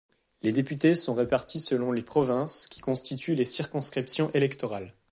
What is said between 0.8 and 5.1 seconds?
sont répartis selon les provinces, qui constituent les circonscriptions électorales.